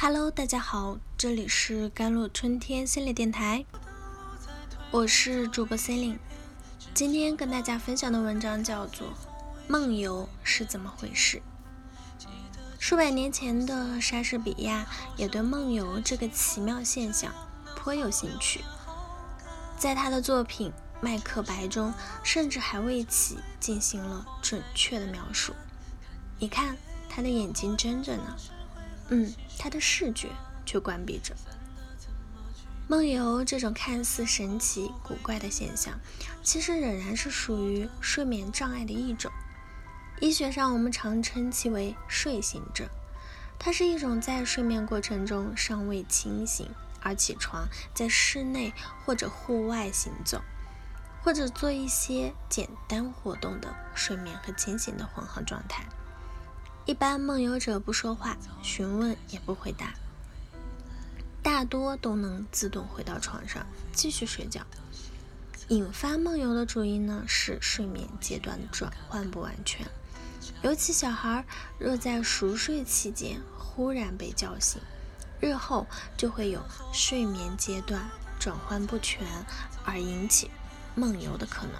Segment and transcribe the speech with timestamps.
[0.00, 3.64] Hello，大家好，这里是甘露春天心理电台，
[4.92, 6.18] 我是主播 c e l i n e
[6.94, 9.08] 今天跟大家分享的文章叫做
[9.66, 11.42] 《梦游是怎么回事》。
[12.78, 14.86] 数百年前的莎士比亚
[15.16, 17.34] 也对梦游这个奇妙现象
[17.74, 18.60] 颇有兴趣，
[19.76, 20.70] 在他的作品
[21.00, 21.92] 《麦克白》中，
[22.22, 25.52] 甚至还为其进行了准确的描述。
[26.38, 26.76] 你看，
[27.08, 28.36] 他的眼睛睁着呢。
[29.08, 30.28] 嗯，他的视觉
[30.66, 31.34] 却关闭着。
[32.86, 36.00] 梦游这种看似神奇古怪的现象，
[36.42, 39.30] 其实仍然是属于睡眠障碍的一种。
[40.20, 42.88] 医学上，我们常称其为睡醒症。
[43.58, 46.70] 它是一种在睡眠过程中尚未清醒
[47.00, 48.72] 而起床，在室内
[49.04, 50.40] 或者户外行走，
[51.22, 55.84] 或者做一些简单活动的睡眠和清醒的混合状态。
[56.88, 59.92] 一般梦游者不说话，询问也不回答，
[61.42, 64.62] 大多都能自动回到床上继续睡觉。
[65.68, 69.86] 引发梦游的主因呢是睡眠阶段转换不完全，
[70.62, 71.44] 尤其小孩
[71.78, 74.80] 若在熟睡期间忽然被叫醒，
[75.40, 75.86] 日后
[76.16, 76.62] 就会有
[76.94, 78.08] 睡眠阶段
[78.40, 79.26] 转换不全
[79.84, 80.50] 而引起
[80.94, 81.74] 梦游的可能。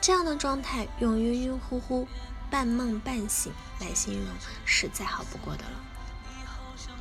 [0.00, 2.08] 这样的状态用晕晕乎乎。
[2.50, 4.28] 半梦半醒来形容
[4.64, 5.70] 是再好不过的了。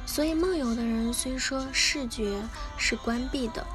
[0.05, 2.41] 所以梦游的人虽说视觉
[2.77, 3.65] 是关闭的，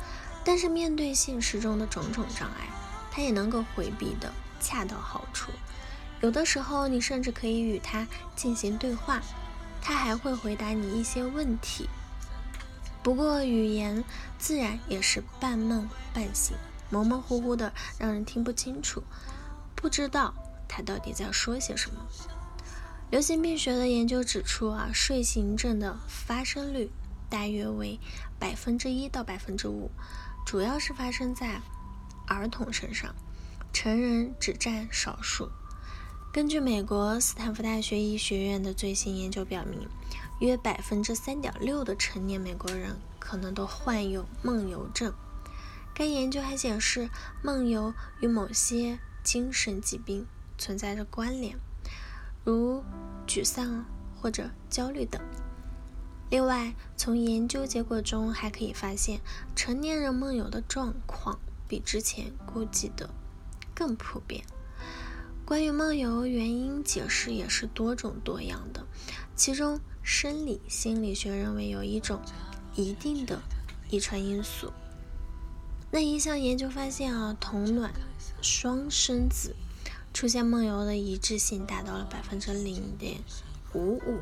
[0.45, 2.69] 但是面对现实中的种种障碍，
[3.11, 5.53] 他也能够回避的恰到好处。
[6.21, 9.21] 有的时候你甚至可以与他进行对话，
[9.81, 11.89] 他还会回答你一些问题。
[13.03, 14.05] 不过语言
[14.39, 16.57] 自然也是半梦半醒，
[16.89, 19.03] 模模糊糊的，让人听不清楚，
[19.75, 20.33] 不知道。
[20.75, 22.07] 他到底在说些什么？
[23.11, 26.91] 流行病学的研究指出啊，睡行症的发生率
[27.29, 28.01] 大约为
[28.39, 29.91] 百分之一到百分之五，
[30.47, 31.61] 主要是发生在
[32.27, 33.15] 儿童身上，
[33.71, 35.51] 成人只占少数。
[36.33, 39.87] 根据美国斯坦福大学医学院的最新研究表明，
[40.41, 45.13] 约百分之三点六的成年美国人可能都患有梦游症。
[45.93, 47.11] 该研究还显示，
[47.43, 47.93] 梦游
[48.23, 50.27] 与某些精神疾病。
[50.63, 51.59] 存在着关联，
[52.45, 52.85] 如
[53.27, 53.85] 沮丧
[54.21, 55.21] 或者焦虑等。
[56.31, 59.21] 另外，从研究结果中还可以发现，
[59.57, 63.11] 成年人梦游的状况比之前估计的
[63.75, 64.45] 更普遍。
[65.45, 68.87] 关于梦游原因解释也是多种多样的，
[69.35, 72.21] 其中生理心理学认为有一种
[72.77, 73.43] 一定的
[73.91, 74.73] 遗传因素。
[75.91, 77.93] 那一项研究发现啊，同卵
[78.41, 79.57] 双生子。
[80.13, 83.21] 出现梦游的一致性达到了百分之零点
[83.73, 84.21] 五五，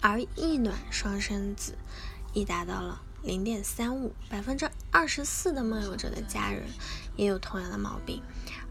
[0.00, 1.74] 而异卵双生子
[2.32, 4.12] 亦达到了零点三五。
[4.28, 6.64] 百分之二十四的梦游者的家人
[7.16, 8.22] 也有同样的毛病，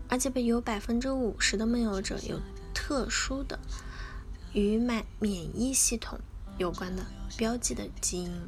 [0.09, 2.39] 而且有百分之五十的梦游者有
[2.73, 3.57] 特殊的
[4.53, 6.19] 与免免疫系统
[6.57, 7.05] 有关的
[7.37, 8.41] 标记的基因，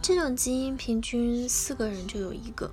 [0.00, 2.70] 这种基因平均四个人就有一个。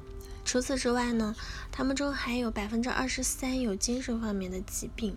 [0.51, 1.33] 除此之外呢，
[1.71, 5.15] 他们中还有百分之二十三有精神方面的疾病，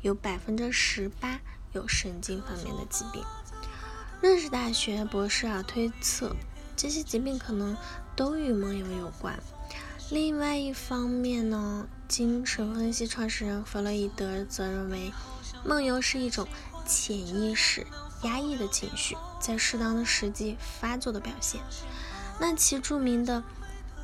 [0.00, 1.38] 有百分之十八
[1.70, 3.22] 有神经方面的疾病。
[4.20, 6.34] 瑞士大学博士啊推测，
[6.74, 7.76] 这些疾病可能
[8.16, 9.38] 都与梦游有关。
[10.10, 15.12] 另外一方面呢，精神分析创始人弗洛伊德则认为，
[15.64, 16.48] 梦游是一种
[16.84, 17.86] 潜意识
[18.24, 21.60] 压抑的情绪在适当的时机发作的表现。
[22.40, 23.44] 那其著名的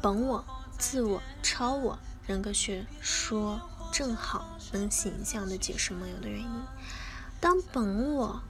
[0.01, 0.45] 本我。
[0.79, 3.61] 自我、超我人格学说
[3.93, 6.63] 正好能形象地解释梦游的原因。
[7.41, 8.41] 当本我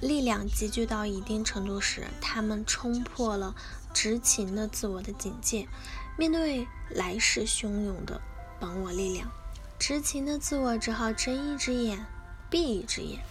[0.00, 3.54] 力量集聚到一定程度时，他们冲破了
[3.92, 5.68] 执勤的自我的警戒。
[6.16, 8.20] 面对来势汹涌的
[8.58, 9.30] 本我力量，
[9.78, 12.06] 执勤的自我只好睁一只眼
[12.50, 13.22] 闭一只眼。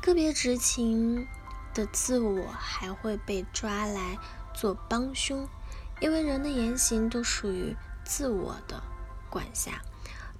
[0.00, 1.26] 个别执勤
[1.74, 4.18] 的自我还会被抓来
[4.54, 5.48] 做帮凶。
[6.00, 8.82] 因为人的言行都属于自我的
[9.28, 9.82] 管辖，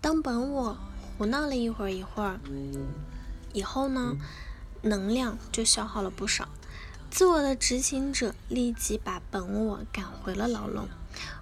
[0.00, 0.78] 当本我
[1.16, 2.38] 胡闹了一会儿一会儿
[3.52, 4.16] 以后呢，
[4.82, 6.48] 能量就消耗了不少。
[7.10, 10.88] 自我的执行者立即把本我赶回了牢笼。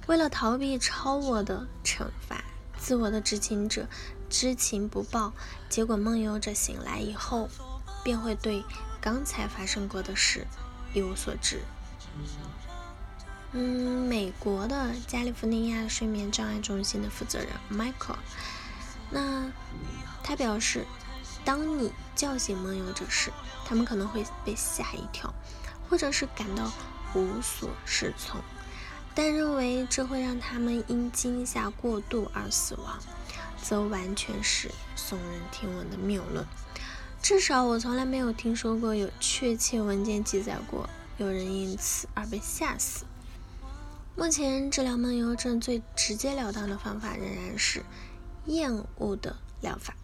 [0.07, 2.45] 为了逃避超我的惩罚，
[2.79, 3.89] 自我的执行者
[4.31, 5.33] 知情不报，
[5.69, 7.51] 结果梦游者醒来以后，
[8.05, 8.65] 便会对
[9.01, 10.47] 刚才发生过的事
[10.95, 11.61] 一无所知。
[13.52, 18.16] 嗯，美国的加利福尼亚睡眠障碍中心的负责人 Michael，
[19.10, 19.50] 那
[20.22, 20.84] 他表示，
[21.44, 23.32] 当你叫醒梦游者时，
[23.64, 25.32] 他们可能会被吓一跳，
[25.88, 26.70] 或者是感到
[27.14, 28.43] 无所适从，
[29.14, 32.98] 但认为这会让他们因惊吓过度而死亡，
[33.62, 36.44] 则完全是耸人听闻的谬论。
[37.22, 43.06] 至少我从来没有听说过有确切文件记载过有人因此而被吓死。
[44.19, 47.85] 目前治疗梦游症最直截了当的方法仍然是
[48.47, 49.95] 厌恶的疗法，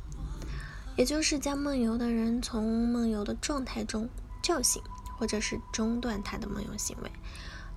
[0.98, 4.10] 也就是将梦游的人从梦游的状态中
[4.42, 4.82] 叫醒，
[5.18, 7.10] 或者是中断他的梦游行为，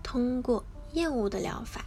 [0.04, 1.86] 通过厌恶的疗法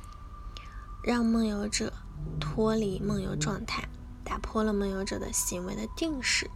[1.05, 1.93] 让梦游者
[2.41, 3.87] 脱离梦游状态，
[4.25, 6.51] 打破了梦游者的行为的定式。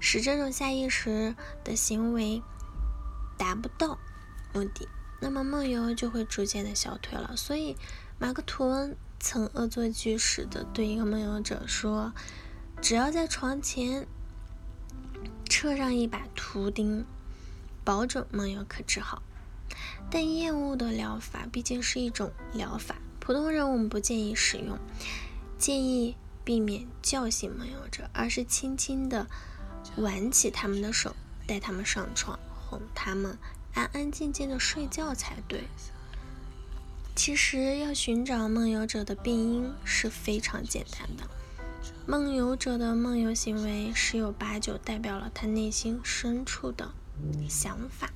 [0.00, 2.42] 使这种下意识的行为
[3.36, 3.98] 达不到
[4.52, 4.88] 目的，
[5.20, 7.36] 那么梦游就会逐渐的消退了。
[7.36, 7.76] 所以，
[8.18, 12.12] 马克吐温曾恶作剧似的对一个梦游者说
[12.80, 14.06] ：“只要在床前
[15.48, 17.04] 撤上一把图钉，
[17.84, 19.22] 保准梦游可治好。”
[20.10, 24.78] 但厌恶的疗法毕竟是一种疗法，普通人我们不建议使用，
[25.58, 29.26] 建议避免叫醒梦游者，而是轻轻的。
[29.96, 31.16] 挽起他们的手，
[31.46, 33.36] 带他们上床，哄他们
[33.78, 35.68] 安安静静的睡觉才对。
[37.14, 41.28] 其实要寻找梦游者的病因是非常简单的。
[42.06, 46.92] 梦游者的梦游行为十有八九代表了他内心深处的
[47.48, 48.10] 想法。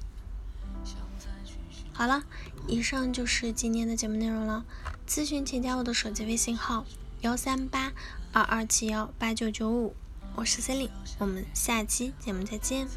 [1.93, 2.25] 好了，
[2.67, 4.65] 以上就是今天的节目内容了。
[5.07, 6.87] 咨询请加我的手机微信号：
[7.21, 7.93] 幺三八
[8.33, 9.95] 二二七幺八九九五。
[10.35, 12.89] 我是 c e l i n e 我们下期节目再见。